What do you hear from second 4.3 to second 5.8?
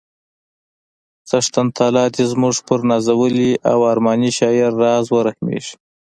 شاعر راز ورحمیږي